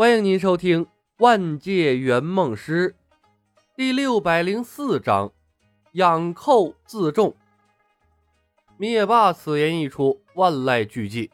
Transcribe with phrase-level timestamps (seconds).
[0.00, 0.86] 欢迎您收听
[1.18, 2.94] 《万界圆梦师》
[3.76, 5.30] 第六百零四章：
[5.92, 7.36] 养寇自重。
[8.78, 11.28] 灭霸此言一出，万籁俱寂，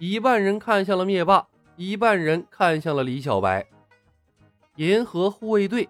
[0.00, 1.46] 一半人看向了灭霸，
[1.76, 3.64] 一半人看向了李小白。
[4.74, 5.88] 银河护卫队，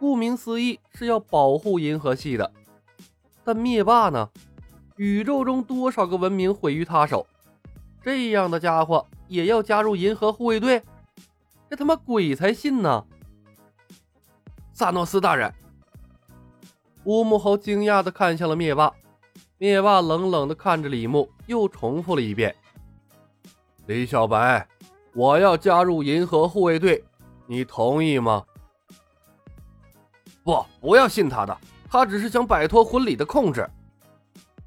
[0.00, 2.50] 顾名思义是要保护银河系的，
[3.44, 4.30] 但灭霸呢？
[4.96, 7.26] 宇宙中多少个文明毁于他手？
[8.02, 10.82] 这样的家伙也要加入银河护卫队？
[11.68, 13.04] 这他妈鬼才信呢！
[14.72, 15.52] 萨诺斯大人，
[17.04, 18.92] 乌木猴惊讶的看向了灭霸。
[19.58, 22.54] 灭霸冷冷的看着李牧，又重复了一遍
[23.86, 24.68] ：“李小白，
[25.14, 27.02] 我要加入银河护卫队，
[27.46, 28.44] 你同意吗
[30.44, 33.66] ？”“不，不要信他的，他只是想摆脱婚礼的控制。”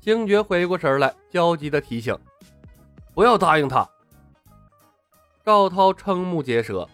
[0.02, 2.18] 星爵回过神来，焦急的提醒
[3.14, 3.88] ：“不要答应他。”
[5.50, 6.88] 赵涛瞠目结舌，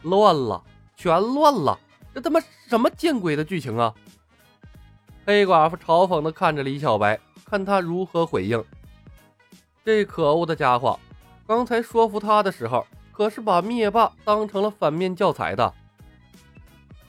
[0.00, 0.64] 乱了，
[0.96, 1.78] 全乱了！
[2.14, 3.94] 这他妈什么见鬼的剧情啊！
[5.26, 8.64] 黑寡妇嘲讽地看着李小白，看他如何回应。
[9.84, 10.98] 这可恶的家伙，
[11.46, 15.70] 刚才说服他的时候，可是把灭霸当成了反面教材的。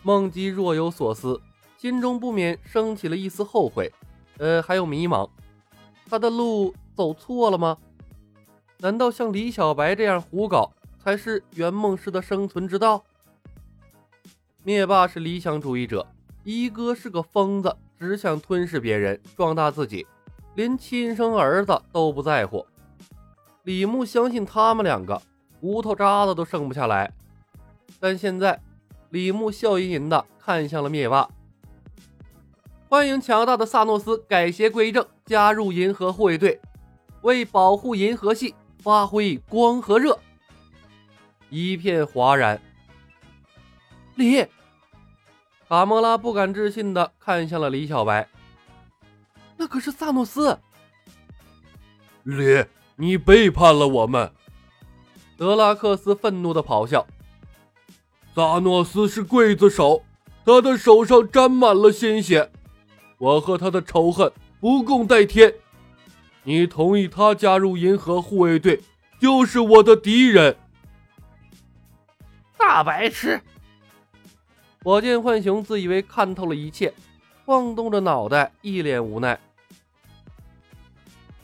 [0.03, 1.40] 梦姬若有所思，
[1.78, 3.90] 心中不免升起了一丝后悔，
[4.38, 5.30] 呃，还有迷茫。
[6.09, 7.78] 他的路走错了吗？
[8.82, 13.04] 难道像李小白这样胡搞才是圆梦师的生存之道？
[14.64, 16.08] 灭霸是理想主义者，
[16.44, 20.08] 一哥是个疯子，只想吞噬别人，壮大自己，
[20.56, 22.66] 连亲生儿子都不在乎。
[23.66, 25.22] 李牧相信他们两个
[25.59, 27.14] 骨头渣子都剩不下来，
[28.00, 28.59] 但现在
[29.12, 31.30] 李牧笑吟吟的看向了灭霸，
[32.90, 36.59] 欢迎强大的萨诺斯改邪归正，加入银河护卫队，
[37.22, 38.56] 为保护银河系。
[38.82, 40.18] 发挥光和热，
[41.50, 42.60] 一片哗然。
[44.16, 44.46] 李
[45.70, 48.28] 卡莫拉不敢置信的看向了李小白，
[49.56, 50.59] 那可是萨诺斯。
[52.24, 52.66] 李，
[52.96, 54.31] 你背叛了我们！
[55.38, 57.06] 德拉克斯愤怒的咆哮。
[58.36, 60.03] 萨诺斯是刽子手，
[60.44, 62.52] 他的手上沾满了鲜血，
[63.18, 65.53] 我和他的仇恨不共戴天。
[66.44, 68.81] 你同意他加入银河护卫队，
[69.19, 70.57] 就是我的敌人。
[72.57, 73.40] 大白痴！
[74.84, 76.91] 火箭浣熊自以为看透了一切，
[77.46, 79.40] 晃动着脑袋，一脸无奈。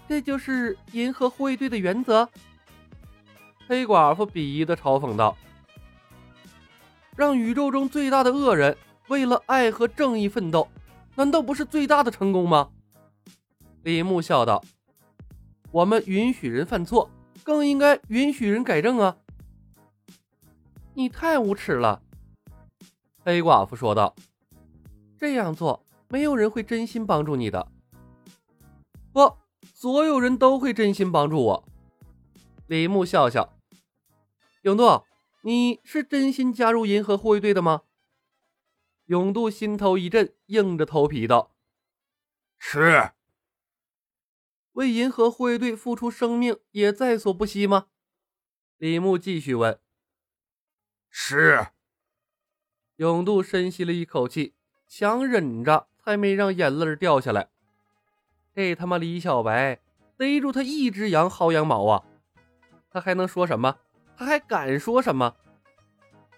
[0.07, 2.27] 这就是银河护卫队的原则？
[3.67, 5.37] 黑寡妇鄙夷的嘲讽道
[7.15, 8.75] ：“让宇宙中最大的恶人
[9.09, 10.67] 为了爱和正义奋斗，
[11.15, 12.69] 难道不是最大的成功吗？”
[13.83, 14.63] 李牧笑道。
[15.71, 17.09] 我们允许人犯错，
[17.43, 19.17] 更应该允许人改正啊！
[20.93, 22.01] 你太无耻了，
[23.19, 24.15] 黑寡妇说道。
[25.19, 27.71] 这样做，没有人会真心帮助你的。
[29.11, 29.37] 不，
[29.73, 31.67] 所有人都会真心帮助我。
[32.67, 33.57] 李牧笑笑。
[34.61, 35.03] 永渡，
[35.41, 37.83] 你是真心加入银河护卫队的吗？
[39.05, 41.51] 永渡心头一震，硬着头皮道
[42.57, 43.11] ：“是。”
[44.77, 47.87] 为银河护卫队付出生命也在所不惜吗？
[48.77, 49.79] 李牧继续问。
[51.09, 51.69] 是。
[52.97, 54.53] 永渡深吸了一口气，
[54.87, 57.49] 强忍着才没让眼泪掉下来。
[58.53, 59.79] 这他妈李小白
[60.15, 62.03] 逮住他一只羊薅羊毛啊！
[62.91, 63.79] 他还能说什么？
[64.15, 65.35] 他还敢说什么？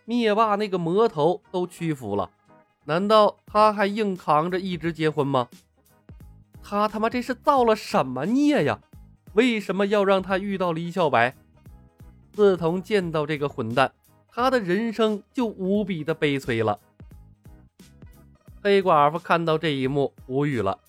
[0.05, 2.31] 灭霸那个魔头都屈服了，
[2.85, 5.49] 难道他还硬扛着一直结婚吗？
[6.61, 8.79] 他他妈这是造了什么孽呀？
[9.33, 11.35] 为什么要让他遇到李小白？
[12.31, 13.91] 自从见到这个混蛋，
[14.27, 16.79] 他的人生就无比的悲催了。
[18.61, 20.79] 黑寡妇看到这一幕，无语了。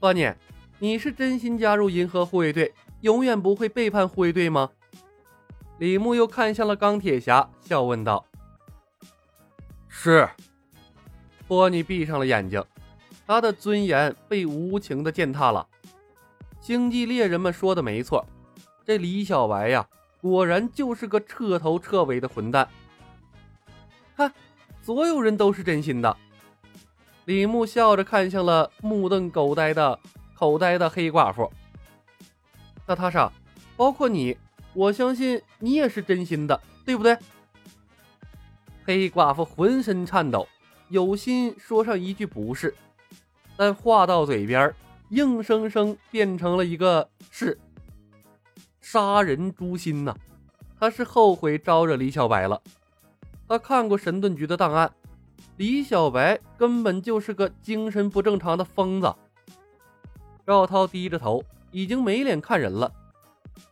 [0.00, 0.32] 托尼，
[0.78, 4.70] 你是真心加入银河护卫队，永远不会背叛护卫队吗？
[5.78, 8.24] 李牧又看向了钢铁侠，笑问道
[9.88, 10.28] ：“是。”
[11.46, 12.62] 托尼闭上了眼睛。
[13.28, 15.68] 他的尊严被无情的践踏了。
[16.62, 18.24] 星际猎人们说的没错，
[18.86, 19.86] 这李小白呀，
[20.22, 22.66] 果然就是个彻头彻尾的混蛋。
[24.16, 24.32] 看，
[24.80, 26.16] 所有人都是真心的。
[27.26, 30.00] 李牧笑着看向了目瞪口呆的
[30.34, 31.52] 口呆的黑寡妇。
[32.86, 33.30] 娜塔莎，
[33.76, 34.34] 包括你，
[34.72, 37.14] 我相信你也是真心的，对不对？
[38.86, 40.48] 黑寡妇浑身颤抖，
[40.88, 42.74] 有心说上一句不是。
[43.58, 44.72] 但话到嘴边，
[45.08, 47.58] 硬生生变成了一个是
[48.80, 50.14] 杀人诛心呐！
[50.78, 52.62] 他是后悔招惹李小白了。
[53.48, 54.88] 他看过神盾局的档案，
[55.56, 59.12] 李小白根本就是个精神不正常的疯子。
[60.46, 62.92] 赵涛低着头，已经没脸看人了。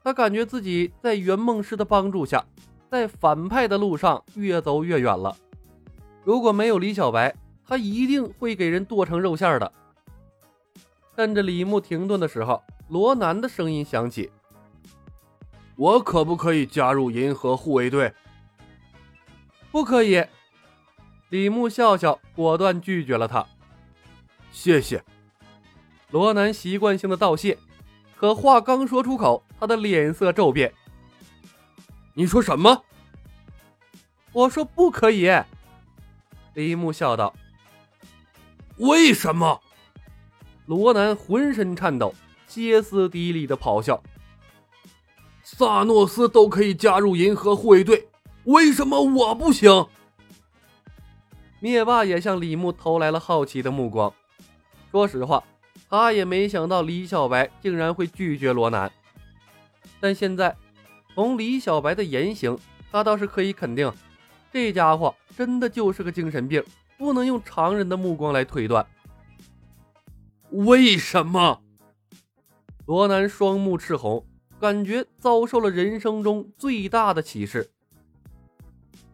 [0.03, 2.45] 他感觉自己在圆梦师的帮助下，
[2.91, 5.37] 在反派的路上越走越远了。
[6.25, 7.33] 如果没有李小白，
[7.67, 9.73] 他一定会给人剁成肉馅的。
[11.17, 14.31] 趁着李牧停顿的时候，罗南的声音响起。
[15.75, 18.15] 我可不可以加入银河护卫队？
[19.71, 20.25] 不可以。
[21.31, 23.45] 李牧笑笑，果断拒绝了他。
[24.53, 25.05] 谢谢。
[26.11, 27.59] 罗南习惯性的道谢，
[28.17, 30.73] 可话刚说出口，他的脸色骤变。
[32.15, 32.85] 你说什么？
[34.33, 35.29] 我说不可以。
[36.55, 37.35] 李牧笑道。
[38.79, 39.61] 为什么？
[40.67, 42.15] 罗南浑身颤抖，
[42.47, 44.03] 歇斯底里的咆哮。
[45.43, 48.09] 萨诺斯都可以加入银河护卫队，
[48.45, 49.87] 为什么我不行？
[51.61, 54.13] 灭霸也向李牧投来了好奇的目光。
[54.91, 55.43] 说实话，
[55.89, 58.91] 他也没想到李小白竟然会拒绝罗南。
[60.01, 60.55] 但现在，
[61.15, 62.59] 从李小白的言行，
[62.93, 63.91] 他倒是可以肯定，
[64.53, 66.63] 这家伙真的就是个精神病，
[66.99, 68.87] 不能用常人的目光来推断。
[70.51, 71.63] 为什么？
[72.87, 74.27] 罗南双目赤红。
[74.59, 77.71] 感觉遭受了人生中最大的歧视。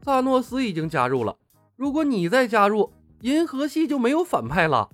[0.05, 1.37] 萨诺斯已经加入了，
[1.75, 2.93] 如果你再加入，
[3.23, 4.89] 银河系就没有反派了。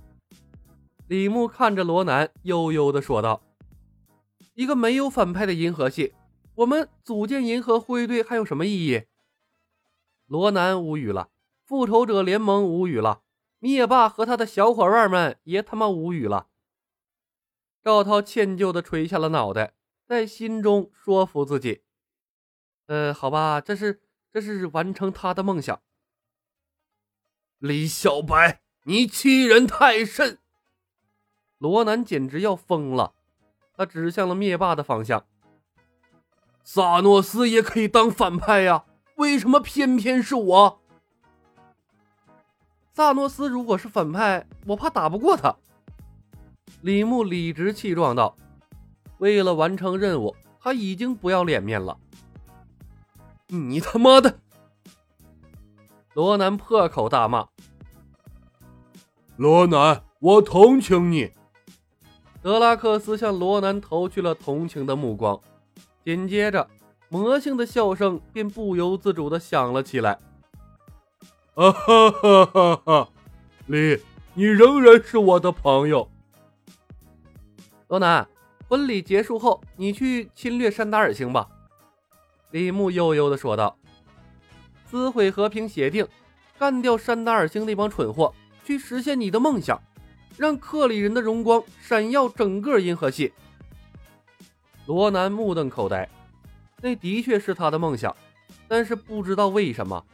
[1.07, 3.43] 李牧看着罗南，悠悠地说道
[4.57, 6.15] ：“一个没有反派的银河系，
[6.55, 9.03] 我们组建银河护卫队还有什么意义？”
[10.27, 11.29] 罗南无语了，
[11.69, 13.21] 复仇者联盟无语了，
[13.59, 16.49] 灭霸和他的小伙伴们也他妈无语了。
[17.85, 19.75] 赵涛歉疚地垂下了脑袋。
[20.07, 21.83] 在心中说服自己，
[22.87, 24.01] 呃，好吧，这是
[24.33, 25.83] 这是完成他的梦想。
[27.59, 30.39] 李小白，你欺人太甚！
[31.59, 33.13] 罗南简直要疯了，
[33.75, 35.27] 他指向了灭霸的方向。
[36.65, 38.87] 萨诺斯也可以当反派呀，
[39.17, 40.81] 为什么偏偏是我？
[42.99, 45.55] 萨诺斯如果是反派，我怕打不过他。
[46.81, 48.37] 李牧理直气壮道。
[49.19, 51.97] 为了完成任务，他已经不要脸面了。
[53.47, 54.41] 你他妈的！
[56.15, 57.47] 罗南破口大骂。
[59.37, 61.31] 罗南，我同情你。
[62.43, 65.41] 德拉克斯向罗南投去了同情的目光，
[66.05, 66.69] 紧接着，
[67.09, 70.19] 魔性的笑声便不由自主的响了起来。
[71.59, 73.09] 啊哈哈哈哈！
[73.67, 74.01] 李，
[74.35, 76.09] 你仍然是我的朋友。
[77.89, 78.25] 罗南。
[78.69, 81.49] 婚礼结束后，你去侵略山达尔星吧。”
[82.53, 83.77] 李牧悠悠地说道
[84.89, 86.07] ，“撕毁和平协定，
[86.57, 88.33] 干掉山达尔星那帮蠢货，
[88.63, 89.83] 去实现你的梦想，
[90.37, 93.33] 让克里人的荣光闪耀整个银河系。”
[94.87, 96.09] 罗南目瞪口呆，
[96.81, 98.15] 那的确是他的梦想，
[98.69, 100.05] 但是不知道为什么，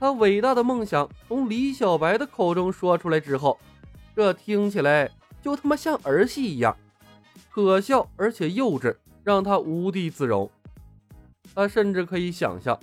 [0.00, 3.60] 他伟大的梦想从李小白的口中说出来之后，
[4.16, 5.10] 这听起来
[5.42, 6.74] 就他妈像儿戏一样。
[7.50, 10.50] 可笑而且幼稚，让他无地自容。
[11.54, 12.78] 他甚至可以想象，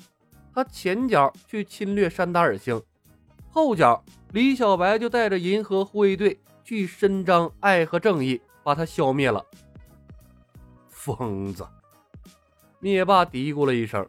[0.53, 2.80] 他前脚去侵略山达尔星，
[3.50, 4.03] 后脚
[4.34, 9.44] 李小白就带着银河护卫队去伸张爱和正义，把他消灭了。
[10.88, 11.65] 疯子！
[12.80, 14.08] 灭霸嘀咕了一声，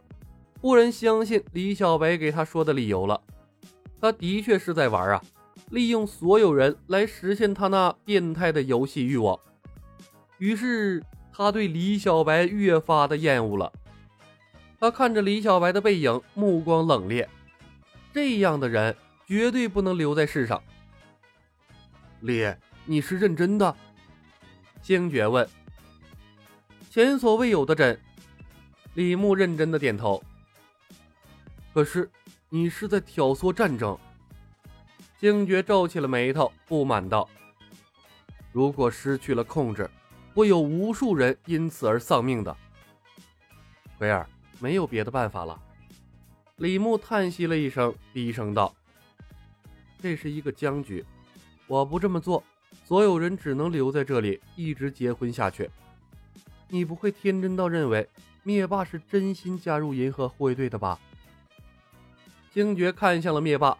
[0.61, 3.21] 忽然相信李小白给他说的理由了。
[4.01, 5.21] 他的确是在玩啊，
[5.71, 9.37] 利用所有人来实现他那变态的游戏欲望。
[10.37, 13.71] 于是他对李小白越发的厌恶了。
[14.79, 17.27] 他看着李小白的背影，目光冷冽。
[18.13, 18.95] 这样的人
[19.27, 20.61] 绝对不能留在世上。
[22.21, 22.53] 李，
[22.85, 23.75] 你是认真的？
[24.81, 25.47] 星爵问。
[26.89, 27.99] 前所未有的真。
[28.93, 30.23] 李牧认真的点头。
[31.79, 32.11] 可是
[32.49, 33.97] 你是在挑唆战争。
[35.17, 37.29] 星爵皱起了眉头，不满道
[38.51, 39.89] ：“如果失去了控制。”
[40.35, 42.55] 会有无数人因此而丧命的，
[43.97, 44.27] 奎尔，
[44.59, 45.57] 没有别的办法了。
[46.57, 48.75] 李牧叹息了一声，低声道
[50.01, 51.05] ：“这是一个僵局，
[51.65, 52.43] 我不这么做，
[52.83, 55.69] 所有人只能留在这里，一直结婚下去。
[56.67, 58.05] 你不会天真到认为
[58.43, 60.99] 灭霸是真心加入银河护卫队的吧？”
[62.51, 63.77] 星爵看向了灭霸，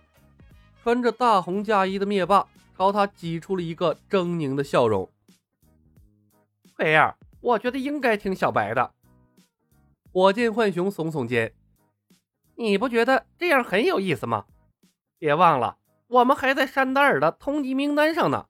[0.82, 2.48] 穿着大红嫁衣的灭霸
[2.78, 5.10] 朝他挤出了一个狰狞的笑容。
[6.76, 8.92] 菲儿，我觉得应该听小白的。
[10.12, 11.54] 火箭浣熊耸耸肩
[12.56, 14.46] ：“你不觉得这样很有意思吗？
[15.18, 18.48] 别忘了，我们还在山达尔的通缉名单上呢。”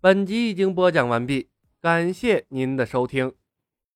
[0.00, 1.48] 本集已经播讲完毕，
[1.80, 3.34] 感谢您的收听。